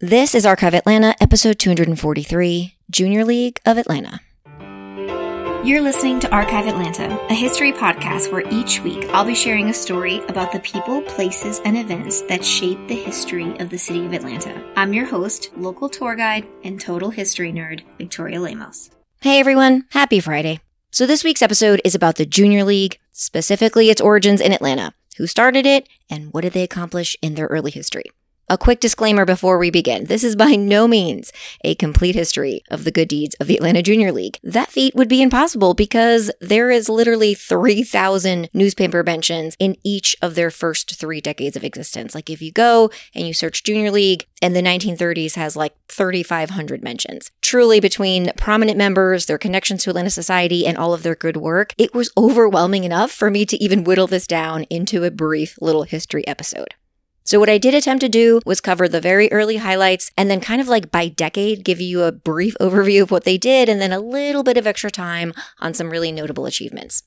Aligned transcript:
This 0.00 0.36
is 0.36 0.46
Archive 0.46 0.74
Atlanta, 0.74 1.16
episode 1.20 1.58
243 1.58 2.76
Junior 2.88 3.24
League 3.24 3.58
of 3.66 3.78
Atlanta. 3.78 4.20
You're 5.66 5.80
listening 5.80 6.20
to 6.20 6.30
Archive 6.30 6.68
Atlanta, 6.68 7.18
a 7.28 7.34
history 7.34 7.72
podcast 7.72 8.30
where 8.30 8.46
each 8.48 8.80
week 8.82 9.06
I'll 9.06 9.24
be 9.24 9.34
sharing 9.34 9.70
a 9.70 9.74
story 9.74 10.20
about 10.28 10.52
the 10.52 10.60
people, 10.60 11.02
places, 11.02 11.60
and 11.64 11.76
events 11.76 12.22
that 12.28 12.44
shape 12.44 12.78
the 12.86 12.94
history 12.94 13.58
of 13.58 13.70
the 13.70 13.76
city 13.76 14.06
of 14.06 14.12
Atlanta. 14.12 14.64
I'm 14.76 14.92
your 14.92 15.04
host, 15.04 15.50
local 15.56 15.88
tour 15.88 16.14
guide, 16.14 16.46
and 16.62 16.80
total 16.80 17.10
history 17.10 17.52
nerd, 17.52 17.82
Victoria 17.98 18.40
Lemos. 18.40 18.92
Hey 19.20 19.40
everyone, 19.40 19.86
happy 19.90 20.20
Friday. 20.20 20.60
So, 20.92 21.06
this 21.06 21.24
week's 21.24 21.42
episode 21.42 21.80
is 21.84 21.96
about 21.96 22.14
the 22.14 22.24
Junior 22.24 22.62
League, 22.62 23.00
specifically 23.10 23.90
its 23.90 24.00
origins 24.00 24.40
in 24.40 24.52
Atlanta, 24.52 24.94
who 25.16 25.26
started 25.26 25.66
it, 25.66 25.88
and 26.08 26.32
what 26.32 26.42
did 26.42 26.52
they 26.52 26.62
accomplish 26.62 27.16
in 27.20 27.34
their 27.34 27.46
early 27.48 27.72
history. 27.72 28.04
A 28.50 28.56
quick 28.56 28.80
disclaimer 28.80 29.26
before 29.26 29.58
we 29.58 29.68
begin. 29.68 30.06
This 30.06 30.24
is 30.24 30.34
by 30.34 30.54
no 30.54 30.88
means 30.88 31.34
a 31.62 31.74
complete 31.74 32.14
history 32.14 32.62
of 32.70 32.84
the 32.84 32.90
good 32.90 33.08
deeds 33.08 33.34
of 33.38 33.46
the 33.46 33.56
Atlanta 33.56 33.82
Junior 33.82 34.10
League. 34.10 34.38
That 34.42 34.70
feat 34.70 34.94
would 34.94 35.08
be 35.08 35.20
impossible 35.20 35.74
because 35.74 36.30
there 36.40 36.70
is 36.70 36.88
literally 36.88 37.34
3,000 37.34 38.48
newspaper 38.54 39.02
mentions 39.02 39.54
in 39.58 39.76
each 39.84 40.16
of 40.22 40.34
their 40.34 40.50
first 40.50 40.98
three 40.98 41.20
decades 41.20 41.56
of 41.56 41.64
existence. 41.64 42.14
Like 42.14 42.30
if 42.30 42.40
you 42.40 42.50
go 42.50 42.90
and 43.14 43.26
you 43.26 43.34
search 43.34 43.64
Junior 43.64 43.90
League, 43.90 44.26
and 44.40 44.56
the 44.56 44.62
1930s 44.62 45.34
has 45.34 45.54
like 45.54 45.74
3,500 45.88 46.82
mentions. 46.82 47.30
Truly, 47.42 47.80
between 47.80 48.30
prominent 48.36 48.78
members, 48.78 49.26
their 49.26 49.36
connections 49.36 49.82
to 49.82 49.90
Atlanta 49.90 50.10
society, 50.10 50.64
and 50.66 50.78
all 50.78 50.94
of 50.94 51.02
their 51.02 51.16
good 51.16 51.36
work, 51.36 51.74
it 51.76 51.92
was 51.92 52.12
overwhelming 52.16 52.84
enough 52.84 53.10
for 53.10 53.30
me 53.30 53.44
to 53.44 53.62
even 53.62 53.84
whittle 53.84 54.06
this 54.06 54.26
down 54.26 54.62
into 54.70 55.04
a 55.04 55.10
brief 55.10 55.58
little 55.60 55.82
history 55.82 56.26
episode. 56.26 56.76
So, 57.28 57.38
what 57.38 57.50
I 57.50 57.58
did 57.58 57.74
attempt 57.74 58.00
to 58.00 58.08
do 58.08 58.40
was 58.46 58.62
cover 58.62 58.88
the 58.88 59.02
very 59.02 59.30
early 59.30 59.58
highlights 59.58 60.10
and 60.16 60.30
then, 60.30 60.40
kind 60.40 60.62
of 60.62 60.68
like 60.68 60.90
by 60.90 61.08
decade, 61.08 61.62
give 61.62 61.78
you 61.78 62.04
a 62.04 62.10
brief 62.10 62.56
overview 62.60 63.02
of 63.02 63.10
what 63.10 63.24
they 63.24 63.36
did 63.36 63.68
and 63.68 63.82
then 63.82 63.92
a 63.92 64.00
little 64.00 64.42
bit 64.42 64.56
of 64.56 64.66
extra 64.66 64.90
time 64.90 65.34
on 65.60 65.74
some 65.74 65.90
really 65.90 66.10
notable 66.10 66.46
achievements. 66.46 67.02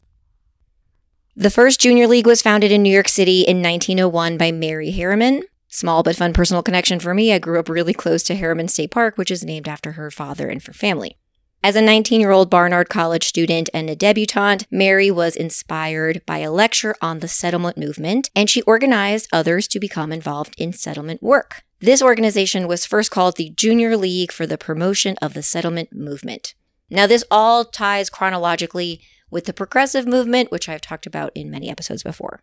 The 1.35 1.49
first 1.49 1.79
junior 1.79 2.05
league 2.05 2.27
was 2.27 2.43
founded 2.43 2.71
in 2.71 2.83
New 2.83 2.93
York 2.93 3.07
City 3.07 3.41
in 3.41 3.63
1901 3.63 4.37
by 4.37 4.51
Mary 4.51 4.91
Harriman. 4.91 5.41
Small 5.69 6.03
but 6.03 6.17
fun 6.17 6.33
personal 6.33 6.61
connection 6.61 6.99
for 6.99 7.15
me. 7.15 7.33
I 7.33 7.39
grew 7.39 7.57
up 7.57 7.67
really 7.67 7.95
close 7.95 8.21
to 8.25 8.35
Harriman 8.35 8.67
State 8.67 8.91
Park, 8.91 9.17
which 9.17 9.31
is 9.31 9.43
named 9.43 9.67
after 9.67 9.93
her 9.93 10.11
father 10.11 10.49
and 10.49 10.61
her 10.61 10.73
family. 10.73 11.17
As 11.63 11.75
a 11.75 11.81
19 11.81 12.19
year 12.19 12.31
old 12.31 12.49
Barnard 12.49 12.89
College 12.89 13.23
student 13.23 13.69
and 13.71 13.87
a 13.87 13.95
debutante, 13.95 14.65
Mary 14.71 15.11
was 15.11 15.35
inspired 15.35 16.23
by 16.25 16.39
a 16.39 16.51
lecture 16.51 16.95
on 17.03 17.19
the 17.19 17.27
settlement 17.27 17.77
movement, 17.77 18.31
and 18.35 18.49
she 18.49 18.63
organized 18.63 19.29
others 19.31 19.67
to 19.67 19.79
become 19.79 20.11
involved 20.11 20.55
in 20.57 20.73
settlement 20.73 21.21
work. 21.21 21.61
This 21.79 22.01
organization 22.01 22.67
was 22.67 22.87
first 22.87 23.11
called 23.11 23.37
the 23.37 23.51
Junior 23.51 23.95
League 23.95 24.31
for 24.31 24.47
the 24.47 24.57
Promotion 24.57 25.17
of 25.21 25.35
the 25.35 25.43
Settlement 25.43 25.93
Movement. 25.93 26.55
Now, 26.89 27.05
this 27.05 27.23
all 27.29 27.63
ties 27.63 28.09
chronologically 28.09 28.99
with 29.29 29.45
the 29.45 29.53
progressive 29.53 30.07
movement, 30.07 30.49
which 30.51 30.67
I've 30.67 30.81
talked 30.81 31.05
about 31.05 31.31
in 31.35 31.51
many 31.51 31.69
episodes 31.69 32.01
before. 32.01 32.41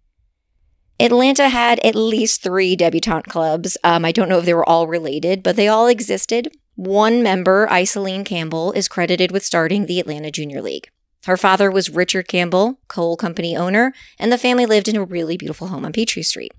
Atlanta 1.01 1.49
had 1.49 1.81
at 1.81 1.97
least 1.97 2.43
three 2.43 2.77
debutante 2.77 3.27
clubs. 3.27 3.77
Um, 3.83 4.05
I 4.05 4.13
don't 4.13 4.29
know 4.29 4.39
if 4.39 4.45
they 4.45 4.55
were 4.55 4.69
all 4.69 4.87
related, 4.87 5.43
but 5.43 5.57
they 5.57 5.67
all 5.67 5.89
existed. 5.89 6.53
One 6.79 7.25
member, 7.25 7.67
Isoline 7.67 8.25
Campbell, 8.25 8.71
is 8.71 8.87
credited 8.87 9.33
with 9.33 9.45
starting 9.45 9.87
the 9.87 9.99
Atlanta 9.99 10.31
Junior 10.31 10.63
League. 10.63 10.89
Her 11.25 11.37
father 11.37 11.73
was 11.73 11.91
Richard 11.91 12.29
Campbell, 12.29 12.79
coal 12.87 13.17
company 13.17 13.57
owner, 13.57 13.93
and 14.17 14.31
the 14.31 14.39
family 14.39 14.65
lived 14.65 14.87
in 14.87 14.95
a 14.95 15.03
really 15.03 15.37
beautiful 15.37 15.67
home 15.67 15.85
on 15.85 15.93
Peachtree 15.93 16.23
Street. 16.23 16.53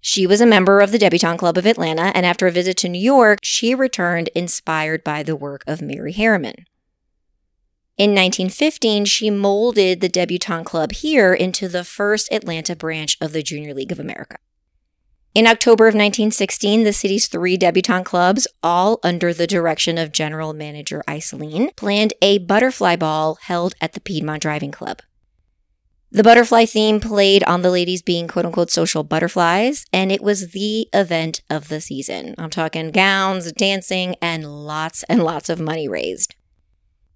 She 0.00 0.26
was 0.26 0.40
a 0.40 0.46
member 0.46 0.80
of 0.80 0.90
the 0.90 0.98
Debutante 0.98 1.38
Club 1.38 1.58
of 1.58 1.66
Atlanta, 1.66 2.12
and 2.14 2.24
after 2.24 2.46
a 2.46 2.50
visit 2.50 2.78
to 2.78 2.88
New 2.88 2.98
York, 2.98 3.40
she 3.42 3.74
returned 3.74 4.30
inspired 4.34 5.04
by 5.04 5.22
the 5.22 5.36
work 5.36 5.64
of 5.66 5.82
Mary 5.82 6.12
Harriman. 6.12 6.64
In 7.98 8.12
1915, 8.12 9.04
she 9.04 9.28
molded 9.28 10.00
the 10.00 10.08
Debutante 10.08 10.64
Club 10.64 10.92
here 10.92 11.34
into 11.34 11.68
the 11.68 11.84
first 11.84 12.32
Atlanta 12.32 12.74
branch 12.74 13.18
of 13.20 13.34
the 13.34 13.42
Junior 13.42 13.74
League 13.74 13.92
of 13.92 14.00
America. 14.00 14.38
In 15.34 15.48
October 15.48 15.88
of 15.88 15.94
1916, 15.94 16.84
the 16.84 16.92
city's 16.92 17.26
three 17.26 17.56
debutante 17.56 18.06
clubs, 18.06 18.46
all 18.62 19.00
under 19.02 19.34
the 19.34 19.48
direction 19.48 19.98
of 19.98 20.12
General 20.12 20.52
Manager 20.52 21.02
Isoline, 21.08 21.74
planned 21.74 22.14
a 22.22 22.38
butterfly 22.38 22.94
ball 22.94 23.38
held 23.42 23.74
at 23.80 23.94
the 23.94 24.00
Piedmont 24.00 24.42
Driving 24.42 24.70
Club. 24.70 25.00
The 26.12 26.22
butterfly 26.22 26.66
theme 26.66 27.00
played 27.00 27.42
on 27.42 27.62
the 27.62 27.72
ladies 27.72 28.00
being 28.00 28.28
quote 28.28 28.46
unquote 28.46 28.70
social 28.70 29.02
butterflies, 29.02 29.86
and 29.92 30.12
it 30.12 30.22
was 30.22 30.52
the 30.52 30.86
event 30.92 31.42
of 31.50 31.66
the 31.66 31.80
season. 31.80 32.36
I'm 32.38 32.50
talking 32.50 32.92
gowns, 32.92 33.50
dancing, 33.50 34.14
and 34.22 34.44
lots 34.44 35.02
and 35.08 35.24
lots 35.24 35.48
of 35.48 35.58
money 35.58 35.88
raised. 35.88 36.36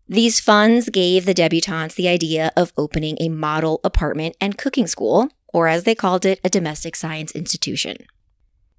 These 0.09 0.41
funds 0.41 0.89
gave 0.89 1.25
the 1.25 1.35
debutantes 1.35 1.95
the 1.95 2.09
idea 2.09 2.51
of 2.57 2.73
opening 2.77 3.17
a 3.21 3.29
model 3.29 3.79
apartment 3.85 4.37
and 4.41 4.59
cooking 4.59 4.89
school, 4.89 5.29
or 5.49 5.69
as 5.69 5.85
they 5.85 5.95
called 5.95 6.25
it, 6.25 6.41
a 6.45 6.51
domestic 6.51 6.97
science 6.97 7.33
institution. 7.33 7.97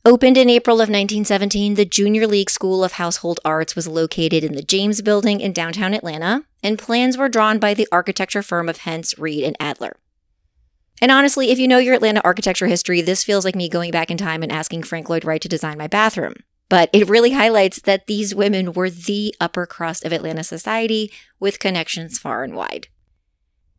Opened 0.05 0.37
in 0.37 0.49
April 0.49 0.77
of 0.77 0.87
1917, 0.87 1.73
the 1.73 1.83
Junior 1.83 2.25
League 2.25 2.49
School 2.49 2.85
of 2.85 2.93
Household 2.93 3.39
Arts 3.43 3.75
was 3.75 3.87
located 3.87 4.45
in 4.45 4.53
the 4.53 4.61
James 4.61 5.01
Building 5.01 5.41
in 5.41 5.51
downtown 5.51 5.93
Atlanta, 5.93 6.45
and 6.63 6.79
plans 6.79 7.17
were 7.17 7.27
drawn 7.27 7.59
by 7.59 7.73
the 7.73 7.87
architecture 7.91 8.41
firm 8.41 8.69
of 8.69 8.77
Hentz, 8.77 9.19
Reid, 9.19 9.43
and 9.43 9.57
Adler. 9.59 9.97
And 11.01 11.11
honestly, 11.11 11.51
if 11.51 11.59
you 11.59 11.67
know 11.67 11.79
your 11.79 11.95
Atlanta 11.95 12.21
architecture 12.23 12.67
history, 12.67 13.01
this 13.01 13.23
feels 13.25 13.43
like 13.43 13.55
me 13.55 13.67
going 13.67 13.91
back 13.91 14.09
in 14.09 14.17
time 14.17 14.41
and 14.41 14.51
asking 14.51 14.83
Frank 14.83 15.09
Lloyd 15.09 15.25
Wright 15.25 15.41
to 15.41 15.49
design 15.49 15.77
my 15.77 15.87
bathroom. 15.87 16.35
But 16.69 16.89
it 16.93 17.09
really 17.09 17.31
highlights 17.31 17.81
that 17.81 18.07
these 18.07 18.35
women 18.35 18.73
were 18.73 18.89
the 18.89 19.35
upper 19.41 19.65
crust 19.65 20.05
of 20.05 20.13
Atlanta 20.13 20.43
society 20.43 21.11
with 21.39 21.59
connections 21.59 22.19
far 22.19 22.43
and 22.43 22.55
wide. 22.55 22.87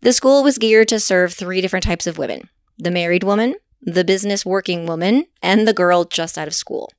The 0.00 0.12
school 0.12 0.43
was 0.43 0.59
geared 0.59 0.89
to 0.89 1.00
serve 1.00 1.33
three 1.33 1.61
different 1.61 1.84
types 1.84 2.06
of 2.06 2.19
women 2.19 2.49
the 2.83 2.91
married 2.91 3.25
woman, 3.25 3.55
the 3.83 4.05
business 4.05 4.45
working 4.45 4.87
woman, 4.87 5.27
and 5.43 5.67
the 5.67 5.73
girl 5.73 6.05
just 6.05 6.37
out 6.37 6.49
of 6.49 6.55
school. 6.55 6.93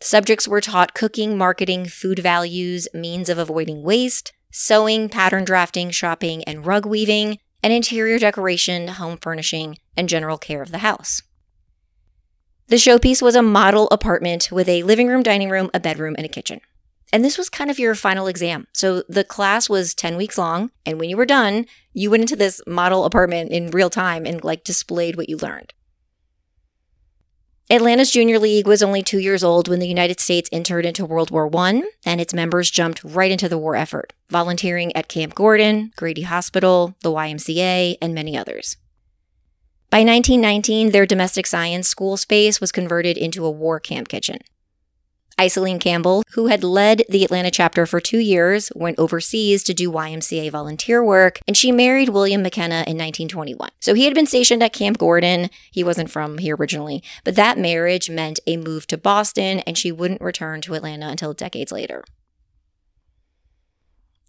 Subjects 0.00 0.46
were 0.46 0.60
taught 0.60 0.94
cooking, 0.94 1.36
marketing, 1.36 1.86
food 1.86 2.20
values, 2.20 2.86
means 2.94 3.28
of 3.28 3.38
avoiding 3.38 3.82
waste, 3.82 4.32
sewing, 4.52 5.08
pattern 5.08 5.44
drafting, 5.44 5.90
shopping, 5.90 6.44
and 6.44 6.64
rug 6.64 6.86
weaving, 6.86 7.38
and 7.62 7.72
interior 7.72 8.18
decoration, 8.18 8.88
home 8.88 9.18
furnishing, 9.20 9.78
and 9.96 10.08
general 10.08 10.38
care 10.38 10.62
of 10.62 10.70
the 10.70 10.78
house. 10.78 11.22
The 12.68 12.76
showpiece 12.76 13.22
was 13.22 13.34
a 13.34 13.42
model 13.42 13.88
apartment 13.90 14.52
with 14.52 14.68
a 14.68 14.82
living 14.82 15.08
room, 15.08 15.22
dining 15.22 15.50
room, 15.50 15.70
a 15.74 15.80
bedroom, 15.80 16.14
and 16.16 16.26
a 16.26 16.28
kitchen. 16.28 16.60
And 17.12 17.24
this 17.24 17.38
was 17.38 17.48
kind 17.48 17.70
of 17.70 17.78
your 17.78 17.94
final 17.94 18.26
exam. 18.26 18.66
So 18.74 19.02
the 19.08 19.24
class 19.24 19.68
was 19.68 19.94
10 19.94 20.16
weeks 20.16 20.36
long. 20.36 20.70
And 20.84 21.00
when 21.00 21.08
you 21.08 21.16
were 21.16 21.26
done, 21.26 21.66
you 21.92 22.10
went 22.10 22.22
into 22.22 22.36
this 22.36 22.60
model 22.66 23.04
apartment 23.04 23.50
in 23.50 23.70
real 23.70 23.90
time 23.90 24.26
and 24.26 24.44
like 24.44 24.64
displayed 24.64 25.16
what 25.16 25.28
you 25.28 25.36
learned. 25.36 25.72
Atlanta's 27.70 28.10
junior 28.10 28.38
league 28.38 28.66
was 28.66 28.82
only 28.82 29.02
two 29.02 29.18
years 29.18 29.44
old 29.44 29.68
when 29.68 29.78
the 29.78 29.88
United 29.88 30.20
States 30.20 30.48
entered 30.50 30.86
into 30.86 31.04
World 31.04 31.30
War 31.30 31.54
I, 31.54 31.82
and 32.06 32.18
its 32.18 32.32
members 32.32 32.70
jumped 32.70 33.04
right 33.04 33.30
into 33.30 33.46
the 33.46 33.58
war 33.58 33.76
effort, 33.76 34.14
volunteering 34.30 34.94
at 34.96 35.08
Camp 35.08 35.34
Gordon, 35.34 35.92
Grady 35.94 36.22
Hospital, 36.22 36.96
the 37.02 37.10
YMCA, 37.10 37.98
and 38.00 38.14
many 38.14 38.38
others. 38.38 38.78
By 39.90 39.98
1919, 39.98 40.92
their 40.92 41.04
domestic 41.04 41.46
science 41.46 41.88
school 41.88 42.16
space 42.16 42.58
was 42.58 42.72
converted 42.72 43.18
into 43.18 43.44
a 43.44 43.50
war 43.50 43.80
camp 43.80 44.08
kitchen. 44.08 44.38
Isoline 45.38 45.80
Campbell, 45.80 46.24
who 46.32 46.48
had 46.48 46.64
led 46.64 47.04
the 47.08 47.24
Atlanta 47.24 47.50
chapter 47.50 47.86
for 47.86 48.00
two 48.00 48.18
years, 48.18 48.70
went 48.74 48.98
overseas 48.98 49.62
to 49.64 49.74
do 49.74 49.90
YMCA 49.90 50.50
volunteer 50.50 51.02
work, 51.04 51.38
and 51.46 51.56
she 51.56 51.70
married 51.70 52.08
William 52.08 52.42
McKenna 52.42 52.84
in 52.86 52.98
1921. 52.98 53.70
So 53.80 53.94
he 53.94 54.04
had 54.04 54.14
been 54.14 54.26
stationed 54.26 54.62
at 54.62 54.72
Camp 54.72 54.98
Gordon. 54.98 55.48
He 55.70 55.84
wasn't 55.84 56.10
from 56.10 56.38
here 56.38 56.56
originally, 56.56 57.02
but 57.24 57.36
that 57.36 57.58
marriage 57.58 58.10
meant 58.10 58.40
a 58.46 58.56
move 58.56 58.86
to 58.88 58.98
Boston, 58.98 59.60
and 59.60 59.78
she 59.78 59.92
wouldn't 59.92 60.20
return 60.20 60.60
to 60.62 60.74
Atlanta 60.74 61.08
until 61.08 61.32
decades 61.32 61.70
later. 61.70 62.04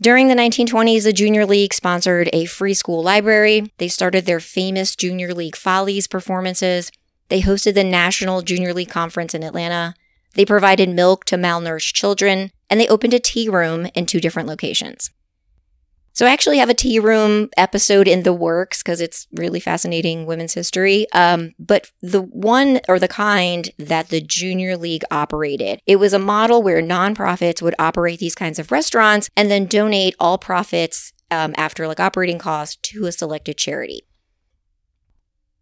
During 0.02 0.30
the 0.30 0.36
1920s, 0.36 1.04
the 1.04 1.12
Junior 1.12 1.46
League 1.46 1.74
sponsored 1.74 2.30
a 2.32 2.46
free 2.46 2.74
school 2.74 3.04
library. 3.04 3.74
They 3.80 3.90
started 3.90 4.26
their 4.26 4.40
famous 4.40 4.96
Junior 4.96 5.34
League 5.34 5.58
Follies 5.58 6.08
performances. 6.08 6.90
They 7.28 7.42
hosted 7.42 7.74
the 7.74 7.84
National 7.84 8.42
Junior 8.42 8.74
League 8.74 8.90
Conference 8.90 9.34
in 9.34 9.44
Atlanta. 9.44 9.96
They 10.40 10.46
provided 10.46 10.88
milk 10.88 11.26
to 11.26 11.36
malnourished 11.36 11.92
children, 11.92 12.52
and 12.70 12.80
they 12.80 12.88
opened 12.88 13.14
a 13.14 13.20
tea 13.20 13.50
room 13.50 13.88
in 13.94 14.06
two 14.06 14.22
different 14.22 14.48
locations. 14.48 15.12
So 16.14 16.26
I 16.26 16.32
actually 16.32 16.60
have 16.60 16.70
a 16.70 16.74
tea 16.74 16.98
room 16.98 17.50
episode 17.58 18.08
in 18.08 18.24
the 18.24 18.32
works 18.32 18.82
because 18.82 19.02
it's 19.02 19.28
really 19.34 19.60
fascinating 19.60 20.26
women's 20.26 20.54
history. 20.54 21.08
Um, 21.12 21.52
but 21.60 21.92
the 22.02 22.22
one 22.22 22.80
or 22.88 23.00
the 23.00 23.10
kind 23.10 23.70
that 23.80 24.08
the 24.08 24.22
Junior 24.22 24.78
League 24.78 25.04
operated, 25.12 25.82
it 25.86 25.98
was 25.98 26.14
a 26.14 26.20
model 26.20 26.64
where 26.64 26.82
nonprofits 26.82 27.62
would 27.62 27.76
operate 27.78 28.20
these 28.20 28.34
kinds 28.34 28.60
of 28.60 28.72
restaurants 28.72 29.30
and 29.36 29.52
then 29.52 29.66
donate 29.66 30.16
all 30.22 30.38
profits 30.38 31.12
um, 31.30 31.54
after 31.58 31.86
like 31.86 32.00
operating 32.00 32.40
costs 32.40 32.78
to 32.84 33.08
a 33.08 33.12
selected 33.12 33.58
charity. 33.58 34.06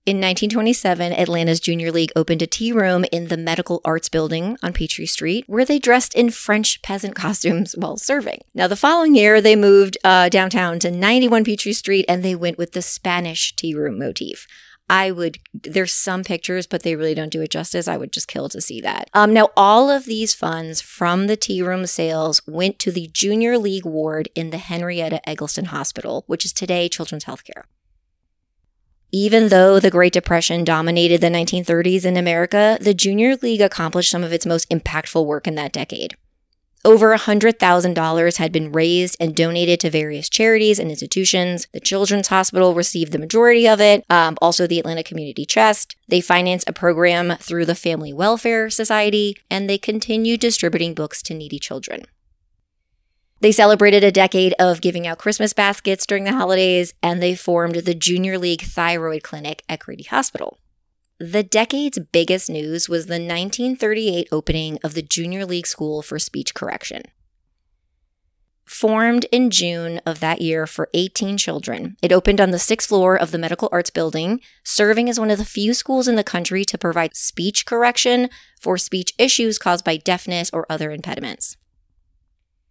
In 0.07 0.21
1927, 0.21 1.11
Atlanta's 1.11 1.59
Junior 1.59 1.91
League 1.91 2.13
opened 2.15 2.41
a 2.41 2.47
tea 2.47 2.71
room 2.71 3.03
in 3.11 3.27
the 3.27 3.35
Medical 3.35 3.81
Arts 3.83 4.07
Building 4.07 4.57
on 4.63 4.71
Peachtree 4.71 5.05
Street, 5.05 5.43
where 5.47 5.65
they 5.65 5.79
dressed 5.79 6.15
in 6.15 6.31
French 6.31 6.81
peasant 6.81 7.13
costumes 7.23 7.75
while 7.77 7.97
serving. 7.97 8.39
Now, 8.53 8.69
the 8.69 8.77
following 8.77 9.15
year, 9.15 9.41
they 9.41 9.57
moved 9.57 9.97
uh, 10.05 10.29
downtown 10.29 10.79
to 10.79 10.91
91 10.91 11.43
Peachtree 11.43 11.73
Street 11.73 12.05
and 12.07 12.23
they 12.23 12.35
went 12.35 12.57
with 12.57 12.71
the 12.71 12.81
Spanish 12.81 13.53
tea 13.57 13.75
room 13.75 13.99
motif. 13.99 14.47
I 14.89 15.11
would, 15.11 15.39
there's 15.53 15.91
some 15.91 16.23
pictures, 16.23 16.67
but 16.67 16.83
they 16.83 16.95
really 16.95 17.13
don't 17.13 17.27
do 17.27 17.41
it 17.41 17.51
justice. 17.51 17.89
I 17.89 17.97
would 17.97 18.13
just 18.13 18.29
kill 18.29 18.47
to 18.47 18.61
see 18.61 18.79
that. 18.79 19.09
Um, 19.13 19.33
now, 19.33 19.49
all 19.57 19.89
of 19.89 20.05
these 20.05 20.33
funds 20.33 20.79
from 20.79 21.27
the 21.27 21.35
tea 21.35 21.61
room 21.61 21.85
sales 21.85 22.41
went 22.47 22.79
to 22.79 22.93
the 22.93 23.09
Junior 23.11 23.57
League 23.57 23.85
ward 23.85 24.29
in 24.35 24.51
the 24.51 24.57
Henrietta 24.57 25.27
Eggleston 25.27 25.65
Hospital, 25.65 26.23
which 26.27 26.45
is 26.45 26.53
today 26.53 26.87
Children's 26.87 27.25
Healthcare. 27.25 27.63
Even 29.11 29.47
though 29.47 29.79
the 29.79 29.89
Great 29.89 30.11
Depression 30.11 30.65
dominated 30.65 31.21
the 31.21 31.27
1930s 31.27 32.03
in 32.03 32.17
America, 32.17 32.77
the 32.81 32.93
Junior 32.93 33.37
League 33.37 33.61
accomplished 33.61 34.11
some 34.11 34.23
of 34.23 34.33
its 34.33 34.45
most 34.45 34.69
impactful 34.69 35.25
work 35.25 35.47
in 35.47 35.55
that 35.55 35.71
decade. 35.71 36.17
Over 36.83 37.15
$100,000 37.17 38.37
had 38.37 38.51
been 38.51 38.71
raised 38.71 39.17
and 39.19 39.35
donated 39.35 39.79
to 39.81 39.89
various 39.89 40.29
charities 40.29 40.77
and 40.77 40.89
institutions. 40.89 41.67
The 41.73 41.79
Children's 41.79 42.27
Hospital 42.27 42.73
received 42.73 43.11
the 43.11 43.19
majority 43.19 43.67
of 43.67 43.81
it, 43.81 44.05
um, 44.09 44.37
also 44.41 44.67
the 44.67 44.79
Atlanta 44.79 45.03
Community 45.03 45.45
Chest. 45.45 45.95
They 46.07 46.21
financed 46.21 46.69
a 46.69 46.73
program 46.73 47.35
through 47.39 47.65
the 47.65 47.75
Family 47.75 48.13
Welfare 48.13 48.69
Society, 48.69 49.37
and 49.49 49.69
they 49.69 49.77
continued 49.77 50.39
distributing 50.39 50.93
books 50.93 51.21
to 51.23 51.33
needy 51.33 51.59
children. 51.59 52.03
They 53.39 53.51
celebrated 53.51 54.03
a 54.03 54.11
decade 54.11 54.55
of 54.57 54.81
giving 54.81 55.05
out 55.05 55.19
Christmas 55.19 55.53
baskets 55.53 56.07
during 56.07 56.23
the 56.23 56.33
holidays, 56.33 56.95
and 57.03 57.21
they 57.21 57.35
formed 57.35 57.75
the 57.75 57.93
Junior 57.93 58.39
League 58.39 58.63
Thyroid 58.63 59.21
Clinic 59.21 59.63
at 59.69 59.79
Grady 59.79 60.05
Hospital. 60.05 60.59
The 61.19 61.43
decade's 61.43 61.99
biggest 61.99 62.49
news 62.49 62.89
was 62.89 63.05
the 63.05 63.13
1938 63.13 64.27
opening 64.31 64.79
of 64.83 64.95
the 64.95 65.03
Junior 65.03 65.45
League 65.45 65.67
School 65.67 66.01
for 66.01 66.17
Speech 66.17 66.55
Correction. 66.55 67.03
Formed 68.65 69.25
in 69.31 69.49
June 69.49 70.01
of 70.05 70.19
that 70.19 70.41
year 70.41 70.67
for 70.67 70.89
18 70.93 71.37
children, 71.37 71.95
it 72.01 72.11
opened 72.11 72.41
on 72.41 72.51
the 72.51 72.59
sixth 72.59 72.89
floor 72.89 73.15
of 73.15 73.31
the 73.31 73.37
Medical 73.37 73.69
Arts 73.71 73.89
Building, 73.89 74.41
serving 74.63 75.09
as 75.09 75.19
one 75.19 75.31
of 75.31 75.37
the 75.37 75.45
few 75.45 75.73
schools 75.73 76.07
in 76.07 76.15
the 76.15 76.23
country 76.23 76.65
to 76.65 76.77
provide 76.77 77.15
speech 77.15 77.65
correction 77.65 78.29
for 78.59 78.77
speech 78.77 79.13
issues 79.17 79.57
caused 79.57 79.85
by 79.85 79.97
deafness 79.97 80.49
or 80.51 80.65
other 80.69 80.91
impediments. 80.91 81.55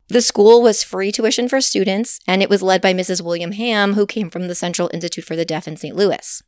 The 0.09 0.21
school 0.21 0.63
was 0.63 0.85
free 0.85 1.11
tuition 1.11 1.49
for 1.49 1.61
students, 1.61 2.21
and 2.29 2.41
it 2.41 2.49
was 2.49 2.63
led 2.63 2.81
by 2.81 2.95
Mrs. 2.95 3.23
William 3.23 3.53
Hamm, 3.53 3.95
who 3.95 4.07
came 4.07 4.31
from 4.31 4.47
the 4.47 4.55
Central 4.55 4.89
Institute 4.95 5.25
for 5.25 5.35
the 5.35 5.45
Deaf 5.45 5.67
in 5.67 5.77
St. 5.77 5.97
Louis. 5.97 6.43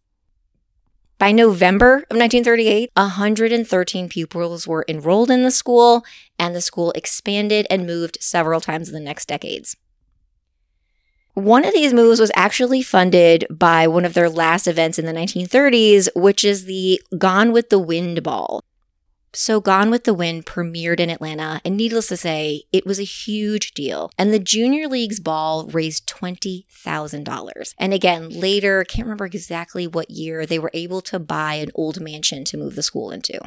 By 1.19 1.33
November 1.33 1.97
of 2.09 2.17
1938, 2.17 2.91
113 2.95 4.09
pupils 4.09 4.69
were 4.69 4.85
enrolled 4.87 5.33
in 5.33 5.43
the 5.43 5.51
school, 5.51 6.05
and 6.39 6.55
the 6.55 6.61
school 6.61 6.93
expanded 6.93 7.67
and 7.69 7.85
moved 7.85 8.19
several 8.21 8.61
times 8.61 8.87
in 8.89 8.95
the 8.95 9.01
next 9.01 9.27
decades. 9.27 9.77
One 11.35 11.65
of 11.65 11.75
these 11.75 11.93
moves 11.93 12.21
was 12.21 12.31
actually 12.37 12.83
funded 12.83 13.45
by 13.51 13.89
one 13.89 14.05
of 14.05 14.15
their 14.15 14.31
last 14.31 14.69
events 14.69 15.01
in 15.01 15.07
the 15.07 15.13
1930s, 15.13 16.09
which 16.15 16.45
is 16.45 16.67
the 16.67 17.03
Gone 17.17 17.51
with 17.51 17.71
the 17.71 17.81
Wind 17.81 18.23
Ball. 18.23 18.63
So, 19.35 19.61
Gone 19.61 19.91
with 19.91 20.05
the 20.05 20.15
Wind 20.15 20.47
premiered 20.47 21.01
in 21.01 21.11
Atlanta, 21.11 21.61
and 21.65 21.77
needless 21.77 22.09
to 22.09 22.17
say, 22.17 22.63
it 22.73 22.87
was 22.87 22.99
a 22.99 23.05
huge 23.05 23.73
deal. 23.73 24.11
And 24.17 24.33
the 24.33 24.39
Junior 24.39 24.89
League's 24.89 25.21
ball 25.21 25.67
raised 25.67 26.09
$20,000. 26.09 27.75
And 27.79 27.93
again, 27.93 28.31
later, 28.31 28.85
can't 28.85 29.07
remember 29.07 29.27
exactly 29.27 29.87
what 29.87 30.11
year, 30.11 30.47
they 30.47 30.59
were 30.59 30.71
able 30.73 31.03
to 31.03 31.19
buy 31.19 31.55
an 31.55 31.71
old 31.75 32.01
mansion 32.01 32.45
to 32.45 32.57
move 32.57 32.75
the 32.75 32.83
school 32.83 33.11
into. 33.11 33.39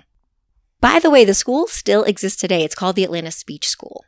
By 0.82 1.00
the 1.00 1.10
way, 1.10 1.26
the 1.26 1.34
school 1.34 1.68
still 1.68 2.04
exists 2.04 2.40
today. 2.40 2.64
It's 2.64 2.76
called 2.76 2.96
the 2.96 3.04
Atlanta 3.04 3.32
Speech 3.32 3.68
School. 3.68 4.06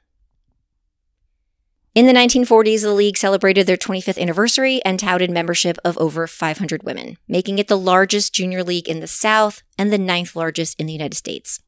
In 1.96 2.08
the 2.08 2.14
1940s, 2.14 2.82
the 2.82 2.92
league 2.92 3.18
celebrated 3.18 3.68
their 3.68 3.78
25th 3.78 4.20
anniversary 4.20 4.82
and 4.84 5.00
touted 5.00 5.30
membership 5.30 5.78
of 5.86 5.96
over 6.00 6.26
500 6.26 6.82
women, 6.82 7.18
making 7.28 7.60
it 7.60 7.68
the 7.68 7.78
largest 7.78 8.34
junior 8.34 8.64
league 8.64 8.90
in 8.90 9.00
the 9.00 9.06
South 9.06 9.62
and 9.78 9.94
the 9.94 10.00
ninth 10.00 10.36
largest 10.36 10.80
in 10.80 10.88
the 10.88 10.94
United 10.94 11.16
States. 11.16 11.62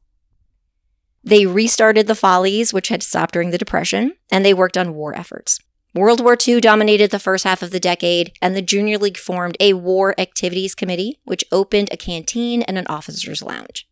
They 1.22 1.46
restarted 1.46 2.08
the 2.08 2.16
Follies, 2.16 2.72
which 2.74 2.88
had 2.88 3.04
stopped 3.04 3.34
during 3.34 3.50
the 3.50 3.58
Depression, 3.58 4.14
and 4.28 4.44
they 4.44 4.52
worked 4.52 4.76
on 4.76 4.94
war 4.94 5.16
efforts. 5.16 5.60
World 5.94 6.20
War 6.20 6.36
II 6.36 6.60
dominated 6.60 7.12
the 7.12 7.20
first 7.20 7.44
half 7.44 7.62
of 7.62 7.70
the 7.70 7.78
decade, 7.78 8.32
and 8.42 8.56
the 8.56 8.62
Junior 8.62 8.98
League 8.98 9.16
formed 9.16 9.56
a 9.60 9.74
War 9.74 10.12
Activities 10.18 10.74
Committee, 10.74 11.20
which 11.24 11.44
opened 11.52 11.88
a 11.92 11.96
canteen 11.96 12.62
and 12.62 12.76
an 12.76 12.86
officer's 12.88 13.42
lounge. 13.42 13.88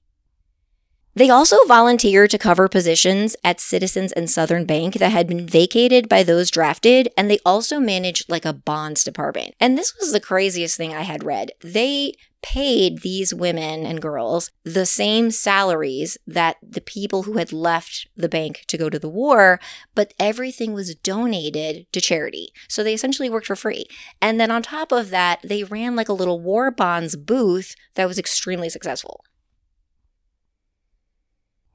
They 1.16 1.31
also 1.31 1.56
volunteered 1.69 2.31
to 2.31 2.38
cover 2.38 2.69
positions 2.69 3.37
at 3.44 3.61
Citizens 3.61 4.11
and 4.11 4.28
Southern 4.28 4.66
Bank 4.66 4.94
that 4.94 5.12
had 5.12 5.28
been 5.28 5.46
vacated 5.46 6.08
by 6.08 6.25
those 6.25 6.50
drafted, 6.50 7.08
and 7.16 7.31
they 7.31 7.38
also 7.46 7.78
managed 7.78 8.28
like 8.28 8.44
a 8.44 8.52
bonds 8.52 9.05
department. 9.05 9.55
And 9.61 9.78
this 9.78 9.94
was 10.00 10.11
the 10.11 10.19
craziest 10.19 10.76
thing 10.76 10.93
I 10.93 11.02
had 11.02 11.22
read. 11.22 11.52
They 11.61 12.14
paid 12.43 13.02
these 13.02 13.32
women 13.32 13.87
and 13.87 14.02
girls 14.02 14.50
the 14.64 14.84
same 14.84 15.31
salaries 15.31 16.19
that 16.26 16.56
the 16.61 16.81
people 16.81 17.22
who 17.22 17.38
had 17.38 17.52
left 17.52 18.08
the 18.16 18.28
bank 18.28 18.64
to 18.66 18.76
go 18.76 18.90
to 18.90 18.99
the 18.99 19.08
war, 19.08 19.61
but 19.94 20.12
everything 20.19 20.75
was 20.75 20.96
donated 20.96 21.87
to 21.93 22.00
charity. 22.00 22.52
So 22.69 22.82
they 22.82 22.93
essentially 22.93 23.31
worked 23.31 23.46
for 23.46 23.56
free. 23.56 23.87
And 24.20 24.40
then 24.40 24.50
on 24.50 24.62
top 24.62 24.90
of 24.90 25.11
that, 25.11 25.40
they 25.44 25.62
ran 25.62 25.94
like 25.94 26.08
a 26.08 26.12
little 26.12 26.40
war 26.40 26.72
bonds 26.72 27.14
booth 27.16 27.76
that 27.94 28.08
was 28.08 28.19
extremely 28.19 28.69
successful. 28.69 29.25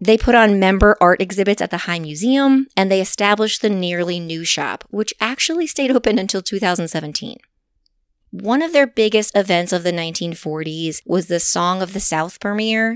They 0.02 0.18
put 0.18 0.36
on 0.36 0.60
member 0.60 0.96
art 1.02 1.22
exhibits 1.22 1.62
at 1.62 1.72
the 1.72 1.80
High 1.80 2.00
Museum, 2.00 2.68
and 2.78 2.90
they 2.90 3.02
established 3.02 3.62
the 3.62 3.70
Nearly 3.70 4.20
New 4.20 4.46
Shop, 4.46 4.86
which 4.90 5.14
actually 5.20 5.68
stayed 5.68 5.92
open 5.92 6.18
until 6.18 6.42
2017. 6.42 7.38
One 8.32 8.62
of 8.62 8.72
their 8.72 8.88
biggest 8.88 9.36
events 9.36 9.74
of 9.74 9.84
the 9.84 9.92
1940s 9.92 11.02
was 11.06 11.28
the 11.28 11.40
Song 11.40 11.82
of 11.82 11.94
the 11.94 12.00
South 12.00 12.40
premiere 12.40 12.92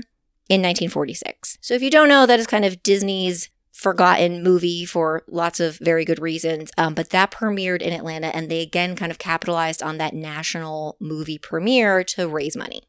in 0.48 0.62
1946. 0.62 1.58
So 1.60 1.74
if 1.74 1.82
you 1.82 1.90
don't 1.90 2.08
know, 2.08 2.24
that 2.24 2.40
is 2.40 2.46
kind 2.46 2.64
of 2.64 2.82
Disney's 2.82 3.50
forgotten 3.72 4.42
movie 4.42 4.84
for 4.84 5.24
lots 5.26 5.58
of 5.58 5.76
very 5.78 6.04
good 6.04 6.20
reasons. 6.20 6.70
Um, 6.78 6.94
but 6.94 7.10
that 7.10 7.32
premiered 7.32 7.82
in 7.82 7.92
Atlanta, 7.92 8.34
and 8.34 8.48
they 8.48 8.60
again 8.60 8.94
kind 8.94 9.10
of 9.10 9.18
capitalized 9.18 9.82
on 9.82 9.98
that 9.98 10.14
national 10.14 10.96
movie 11.00 11.38
premiere 11.38 12.04
to 12.04 12.28
raise 12.28 12.56
money. 12.56 12.84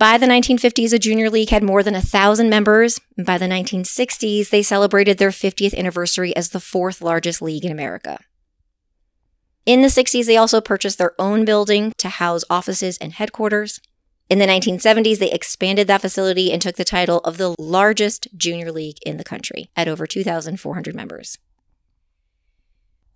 By 0.00 0.16
the 0.16 0.24
1950s, 0.24 0.94
a 0.94 0.98
junior 0.98 1.28
league 1.28 1.50
had 1.50 1.62
more 1.62 1.82
than 1.82 1.94
a 1.94 2.00
thousand 2.00 2.48
members. 2.48 2.98
And 3.18 3.26
by 3.26 3.36
the 3.36 3.44
1960s, 3.44 4.48
they 4.48 4.62
celebrated 4.62 5.18
their 5.18 5.28
50th 5.28 5.76
anniversary 5.76 6.34
as 6.34 6.48
the 6.48 6.58
fourth 6.58 7.02
largest 7.02 7.42
league 7.42 7.66
in 7.66 7.70
America. 7.70 8.18
In 9.66 9.82
the 9.82 9.88
60s, 9.88 10.24
they 10.24 10.38
also 10.38 10.62
purchased 10.62 10.96
their 10.96 11.12
own 11.18 11.44
building 11.44 11.92
to 11.98 12.08
house 12.08 12.44
offices 12.48 12.96
and 12.96 13.12
headquarters. 13.12 13.78
In 14.30 14.38
the 14.38 14.46
1970s, 14.46 15.18
they 15.18 15.30
expanded 15.30 15.86
that 15.88 16.00
facility 16.00 16.50
and 16.50 16.62
took 16.62 16.76
the 16.76 16.84
title 16.84 17.18
of 17.18 17.36
the 17.36 17.54
largest 17.58 18.26
junior 18.34 18.72
league 18.72 18.96
in 19.04 19.18
the 19.18 19.22
country 19.22 19.68
at 19.76 19.86
over 19.86 20.06
2,400 20.06 20.94
members. 20.94 21.36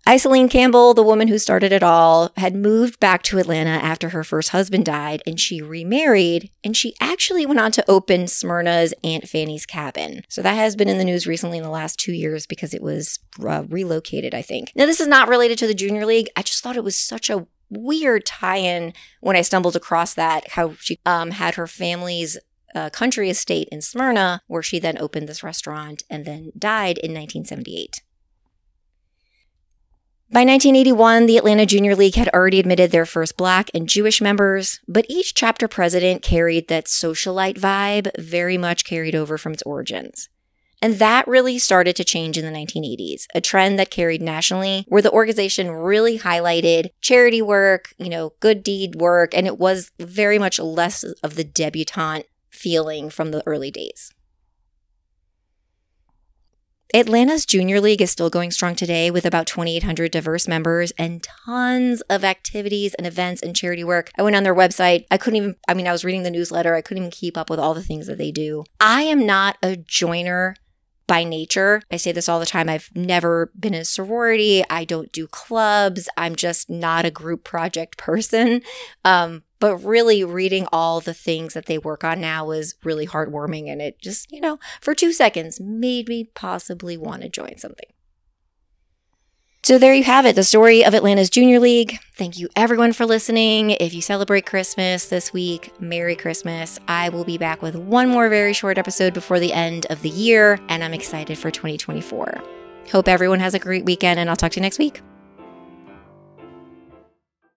Isoline 0.07 0.51
Campbell, 0.51 0.93
the 0.93 1.01
woman 1.01 1.29
who 1.29 1.39
started 1.39 1.71
it 1.71 1.81
all, 1.81 2.31
had 2.37 2.55
moved 2.55 2.99
back 2.99 3.23
to 3.23 3.39
Atlanta 3.39 3.71
after 3.71 4.09
her 4.09 4.23
first 4.23 4.49
husband 4.49 4.85
died 4.85 5.23
and 5.25 5.39
she 5.39 5.63
remarried 5.63 6.51
and 6.63 6.77
she 6.77 6.93
actually 7.01 7.43
went 7.43 7.59
on 7.59 7.71
to 7.71 7.89
open 7.89 8.27
Smyrna's 8.27 8.93
Aunt 9.03 9.27
Fanny's 9.27 9.65
Cabin. 9.65 10.21
So 10.29 10.43
that 10.43 10.53
has 10.53 10.75
been 10.75 10.89
in 10.89 10.99
the 10.99 11.03
news 11.03 11.25
recently 11.25 11.57
in 11.57 11.63
the 11.63 11.71
last 11.71 11.97
two 11.97 12.13
years 12.13 12.45
because 12.45 12.75
it 12.75 12.83
was 12.83 13.17
uh, 13.43 13.63
relocated, 13.67 14.35
I 14.35 14.43
think. 14.43 14.71
Now, 14.75 14.85
this 14.85 15.01
is 15.01 15.07
not 15.07 15.27
related 15.27 15.57
to 15.59 15.67
the 15.67 15.73
Junior 15.73 16.05
League. 16.05 16.29
I 16.35 16.43
just 16.43 16.61
thought 16.61 16.77
it 16.77 16.83
was 16.83 16.95
such 16.95 17.31
a 17.31 17.47
weird 17.71 18.27
tie 18.27 18.57
in 18.57 18.93
when 19.21 19.35
I 19.35 19.41
stumbled 19.41 19.75
across 19.75 20.13
that, 20.13 20.51
how 20.51 20.75
she 20.75 20.99
um, 21.07 21.31
had 21.31 21.55
her 21.55 21.65
family's 21.65 22.37
uh, 22.75 22.91
country 22.91 23.31
estate 23.31 23.69
in 23.71 23.81
Smyrna, 23.81 24.43
where 24.45 24.61
she 24.61 24.77
then 24.77 24.99
opened 24.99 25.27
this 25.27 25.41
restaurant 25.41 26.03
and 26.11 26.25
then 26.25 26.51
died 26.55 26.99
in 26.99 27.11
1978. 27.11 28.03
By 30.31 30.39
1981, 30.39 31.27
the 31.27 31.37
Atlanta 31.37 31.67
Junior 31.67 31.95
League 31.95 32.15
had 32.15 32.29
already 32.29 32.59
admitted 32.59 32.89
their 32.89 33.05
first 33.05 33.37
Black 33.37 33.69
and 33.75 33.87
Jewish 33.87 34.21
members, 34.21 34.79
but 34.87 35.05
each 35.07 35.35
chapter 35.35 35.67
president 35.67 36.23
carried 36.23 36.67
that 36.67 36.87
socialite 36.87 37.59
vibe 37.59 38.09
very 38.17 38.57
much 38.57 38.85
carried 38.85 39.13
over 39.13 39.37
from 39.37 39.53
its 39.53 39.61
origins. 39.63 40.27
And 40.81 40.95
that 40.95 41.27
really 41.27 41.59
started 41.59 41.95
to 41.97 42.03
change 42.03 42.39
in 42.39 42.43
the 42.43 42.51
1980s, 42.51 43.27
a 43.35 43.39
trend 43.39 43.77
that 43.77 43.91
carried 43.91 44.21
nationally 44.23 44.83
where 44.87 45.01
the 45.01 45.11
organization 45.11 45.69
really 45.69 46.17
highlighted 46.17 46.89
charity 47.01 47.43
work, 47.43 47.93
you 47.99 48.09
know, 48.09 48.33
good 48.39 48.63
deed 48.63 48.95
work, 48.95 49.35
and 49.35 49.45
it 49.45 49.59
was 49.59 49.91
very 49.99 50.39
much 50.39 50.57
less 50.57 51.03
of 51.03 51.35
the 51.35 51.43
debutante 51.43 52.25
feeling 52.49 53.11
from 53.11 53.29
the 53.29 53.43
early 53.45 53.69
days. 53.69 54.11
Atlanta's 56.93 57.45
Junior 57.45 57.81
League 57.81 58.01
is 58.01 58.11
still 58.11 58.29
going 58.29 58.51
strong 58.51 58.75
today 58.75 59.09
with 59.09 59.25
about 59.25 59.47
2,800 59.47 60.11
diverse 60.11 60.47
members 60.47 60.91
and 60.97 61.23
tons 61.23 62.01
of 62.01 62.23
activities 62.23 62.93
and 62.93 63.07
events 63.07 63.41
and 63.41 63.55
charity 63.55 63.83
work. 63.83 64.11
I 64.17 64.21
went 64.21 64.35
on 64.35 64.43
their 64.43 64.55
website. 64.55 65.05
I 65.09 65.17
couldn't 65.17 65.37
even, 65.37 65.55
I 65.67 65.73
mean, 65.73 65.87
I 65.87 65.91
was 65.91 66.05
reading 66.05 66.23
the 66.23 66.31
newsletter. 66.31 66.75
I 66.75 66.81
couldn't 66.81 67.03
even 67.03 67.11
keep 67.11 67.37
up 67.37 67.49
with 67.49 67.59
all 67.59 67.73
the 67.73 67.83
things 67.83 68.07
that 68.07 68.17
they 68.17 68.31
do. 68.31 68.63
I 68.79 69.01
am 69.01 69.25
not 69.25 69.57
a 69.63 69.75
joiner 69.75 70.55
by 71.07 71.23
nature. 71.23 71.81
I 71.91 71.97
say 71.97 72.11
this 72.11 72.29
all 72.29 72.39
the 72.39 72.45
time. 72.45 72.69
I've 72.69 72.89
never 72.95 73.51
been 73.59 73.73
in 73.73 73.81
a 73.81 73.85
sorority. 73.85 74.63
I 74.69 74.85
don't 74.85 75.11
do 75.11 75.27
clubs. 75.27 76.07
I'm 76.17 76.35
just 76.35 76.69
not 76.69 77.05
a 77.05 77.11
group 77.11 77.43
project 77.43 77.97
person. 77.97 78.61
Um, 79.03 79.43
but 79.65 79.77
really 79.77 80.23
reading 80.23 80.67
all 80.71 81.01
the 81.01 81.11
things 81.11 81.55
that 81.55 81.65
they 81.65 81.79
work 81.79 82.03
on 82.03 82.21
now 82.21 82.45
was 82.45 82.75
really 82.83 83.07
heartwarming. 83.07 83.67
And 83.67 83.81
it 83.81 83.99
just, 83.99 84.31
you 84.31 84.39
know, 84.39 84.59
for 84.79 84.93
two 84.93 85.11
seconds 85.11 85.59
made 85.59 86.07
me 86.07 86.25
possibly 86.35 86.97
want 86.97 87.23
to 87.23 87.29
join 87.29 87.57
something. 87.57 87.87
So 89.63 89.79
there 89.79 89.95
you 89.95 90.03
have 90.03 90.27
it, 90.27 90.35
the 90.35 90.43
story 90.43 90.85
of 90.85 90.93
Atlanta's 90.93 91.31
Junior 91.31 91.59
League. 91.59 91.97
Thank 92.15 92.37
you 92.37 92.47
everyone 92.55 92.93
for 92.93 93.07
listening. 93.07 93.71
If 93.71 93.95
you 93.95 94.03
celebrate 94.03 94.45
Christmas 94.45 95.09
this 95.09 95.33
week, 95.33 95.73
Merry 95.81 96.15
Christmas. 96.15 96.77
I 96.87 97.09
will 97.09 97.25
be 97.25 97.39
back 97.39 97.63
with 97.63 97.75
one 97.75 98.07
more 98.07 98.29
very 98.29 98.53
short 98.53 98.77
episode 98.77 99.15
before 99.15 99.39
the 99.39 99.51
end 99.51 99.87
of 99.89 100.03
the 100.03 100.09
year, 100.09 100.59
and 100.69 100.83
I'm 100.83 100.93
excited 100.93 101.39
for 101.39 101.49
2024. 101.49 102.39
Hope 102.91 103.07
everyone 103.07 103.39
has 103.39 103.55
a 103.55 103.59
great 103.59 103.83
weekend, 103.83 104.19
and 104.19 104.29
I'll 104.29 104.35
talk 104.35 104.51
to 104.51 104.57
you 104.57 104.61
next 104.61 104.77
week. 104.77 105.01